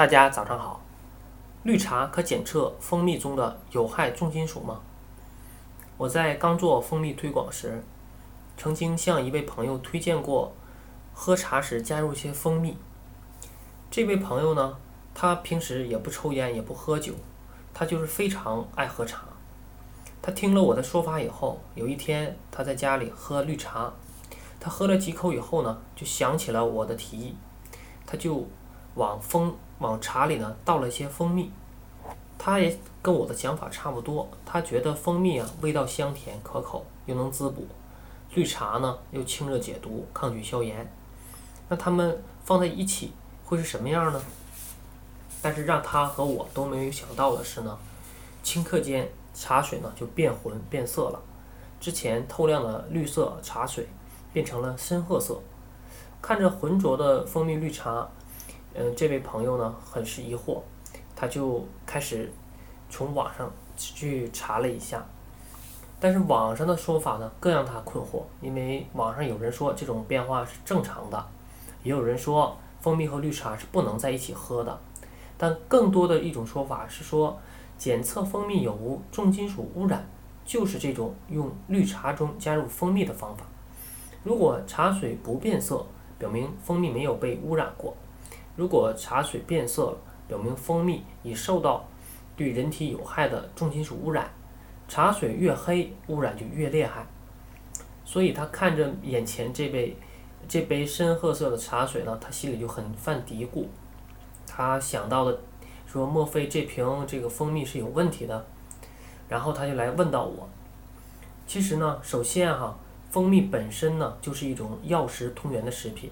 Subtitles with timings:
[0.00, 0.80] 大家早上好。
[1.62, 4.80] 绿茶可检测蜂蜜中的有害重金属吗？
[5.98, 7.84] 我在刚做蜂蜜推广时，
[8.56, 10.54] 曾经向一位朋友推荐过，
[11.12, 12.78] 喝茶时加入一些蜂蜜。
[13.90, 14.78] 这位朋友呢，
[15.14, 17.12] 他平时也不抽烟，也不喝酒，
[17.74, 19.24] 他就是非常爱喝茶。
[20.22, 23.92] 他听了我的说法以后，有一天他在家里喝绿茶，
[24.58, 27.36] 他喝了几口以后呢，就想起了我的提议，
[28.06, 28.48] 他就
[28.94, 31.50] 往蜂往茶里呢倒了一些蜂蜜。
[32.38, 37.64] 他也跟我的想法差不多，他觉得蜂蜜啊味道香甜可口，又能滋补；
[38.34, 40.90] 绿茶呢又清热解毒，抗菌消炎。
[41.68, 43.12] 那他们放在一起
[43.44, 44.22] 会是什么样呢？
[45.42, 47.78] 但是让他和我都没有想到的是呢，
[48.42, 51.20] 顷刻间茶水呢就变浑变色了，
[51.78, 53.86] 之前透亮的绿色茶水
[54.32, 55.38] 变成了深褐色。
[56.22, 58.08] 看着浑浊的蜂蜜绿茶。
[58.74, 60.60] 嗯，这位朋友呢很是疑惑，
[61.16, 62.32] 他就开始
[62.88, 65.04] 从网上去查了一下，
[65.98, 71.26] 但是网上的说法呢更让他困惑，因为网上有人说这种变化是正常的，
[71.82, 74.78] 也有人说蜂蜜和绿茶是不能在一起喝的，
[75.36, 77.38] 但更多的一种说法是说
[77.76, 80.08] 检测蜂蜜有无重金属污染，
[80.44, 83.44] 就是这种用绿茶中加入蜂蜜的方法，
[84.22, 85.84] 如果茶水不变色，
[86.18, 87.96] 表明蜂蜜没有被污染过。
[88.56, 89.98] 如果茶水变色了，
[90.28, 91.88] 表明蜂蜜已受到
[92.36, 94.30] 对人体有害的重金属污染。
[94.86, 97.06] 茶水越黑，污染就越厉害。
[98.04, 99.96] 所以他看着眼前这杯
[100.48, 103.66] 这杯深褐色的茶水呢，他心里就很犯嘀咕。
[104.46, 105.38] 他想到了
[105.86, 108.44] 说，莫非这瓶这个蜂蜜是有问题的？
[109.28, 110.48] 然后他就来问到我。
[111.46, 112.76] 其实呢，首先哈，
[113.10, 116.10] 蜂蜜本身呢就是一种药食同源的食品。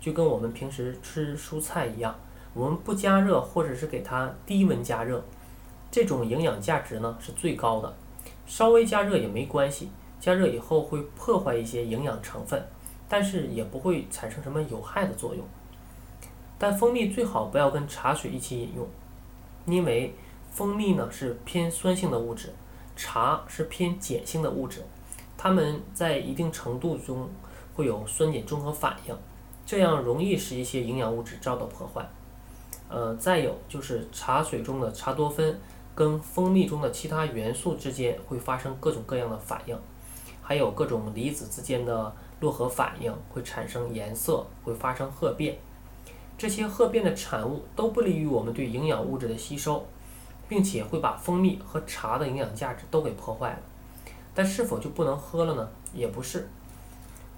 [0.00, 2.14] 就跟我们平时吃蔬菜一样，
[2.54, 5.22] 我们不加热或者是给它低温加热，
[5.90, 7.94] 这种营养价值呢是最高的。
[8.46, 12.66] 稍微加热也没关系，加热以后会破坏一些营养成分，
[13.08, 15.44] 但是也不会产生什么有害的作用。
[16.58, 18.88] 但蜂蜜最好不要跟茶水一起饮用，
[19.66, 20.14] 因为
[20.50, 22.52] 蜂蜜呢是偏酸性的物质，
[22.96, 24.82] 茶是偏碱性的物质，
[25.36, 27.28] 它们在一定程度中
[27.74, 29.14] 会有酸碱中和反应。
[29.68, 32.08] 这样容易使一些营养物质遭到破坏，
[32.88, 35.60] 呃，再有就是茶水中的茶多酚
[35.94, 39.78] 跟蜂蜜中的其他元素之间会发生各种各样的反应，
[40.40, 45.58] 还有各种离子之间的络合反应会产生颜色，会发生褐变，
[46.38, 49.84] 这些褐变的产物都不利于我们对营养物质的吸收，
[50.48, 53.58] 并且会把蜂蜜和茶的营养价值都给破坏了。
[54.34, 55.68] 但是否就不能喝了呢？
[55.92, 56.48] 也不是，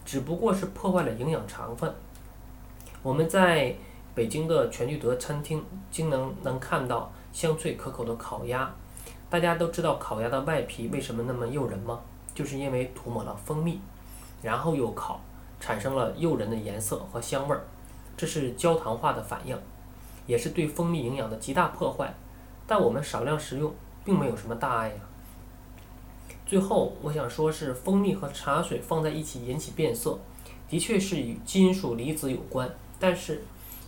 [0.05, 1.93] 只不过是破坏了营养成分。
[3.03, 3.75] 我们在
[4.15, 8.71] 北京的全聚德餐厅经能能看到香脆可口的烤鸭。
[9.31, 12.01] 大家都知道烤鸭的外皮为什么那么诱人吗？
[12.35, 13.81] 就是因为涂抹了蜂蜜，
[14.43, 15.21] 然后又烤，
[15.59, 17.65] 产生了诱人的颜色和香味儿。
[18.17, 19.59] 这是焦糖化的反应，
[20.27, 22.13] 也是对蜂蜜营养的极大破坏。
[22.67, 23.73] 但我们少量食用，
[24.05, 24.95] 并没有什么大碍呀。
[26.45, 30.19] 最后，我想说是蜂蜜和茶水放在一起引起变色，
[30.69, 32.69] 的确是与金属离子有关。
[33.01, 33.43] 但是，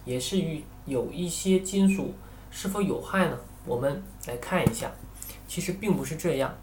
[0.06, 2.14] 也是与有一些金属
[2.50, 3.38] 是否有害呢？
[3.66, 4.90] 我们来看一下，
[5.46, 6.54] 其实并不是这样。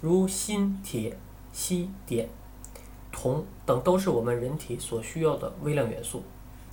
[0.00, 1.16] 如锌、铁、
[1.52, 2.26] 锡、碘、
[3.12, 6.24] 铜等都是我们人体所需要的微量元素。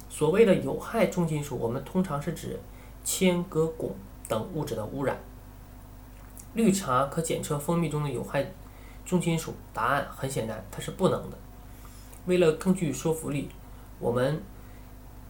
[0.09, 2.59] 所谓的有害重金属，我们通常是指
[3.03, 3.91] 铅、镉、汞
[4.29, 5.19] 等物质的污染。
[6.53, 8.51] 绿茶可检测蜂蜜中的有害
[9.05, 9.53] 重金属？
[9.73, 11.37] 答案很显然，它是不能的。
[12.27, 13.49] 为了更具说服力，
[13.99, 14.41] 我们。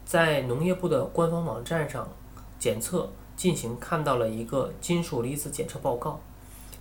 [0.06, 2.08] 在农业部的官方网站上
[2.60, 6.20] 检测进行看到了一个金属离子检测报告，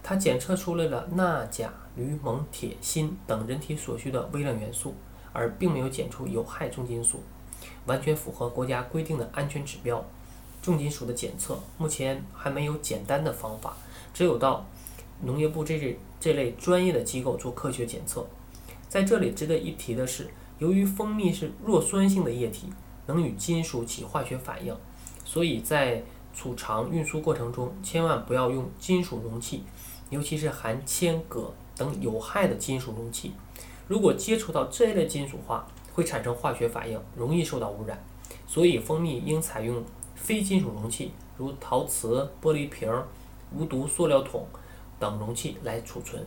[0.02, 4.94] 它检测出来了钠、钾、铝、锰、铁、锌等人体所需的微量元素，
[5.32, 7.22] 而并没有检出有害重金属，
[7.86, 10.04] 完全符合国家规定的安全指标。
[10.60, 13.76] 重金属的检测目前还没有简单的方法，
[14.12, 14.66] 只有到
[15.22, 18.26] 农业部这类这类专业的机构做科学检测。
[18.88, 20.28] 在这里值得一提的是，
[20.58, 22.68] 由于蜂蜜是弱酸性的液体。
[23.10, 24.72] 能与金属起化学反应，
[25.24, 26.00] 所以在
[26.32, 29.64] 储藏运输过程中千万不要用金属容器，
[30.10, 33.32] 尤其是含铅、镉等有害的金属容器。
[33.88, 38.00] 如果接触到这类金属化，会产生化学反应，容易受到污染。
[38.46, 39.82] 所以蜂蜜应采用
[40.14, 42.88] 非金属容器，如陶瓷、玻璃瓶、
[43.52, 44.46] 无毒塑料桶
[45.00, 46.24] 等容器来储存。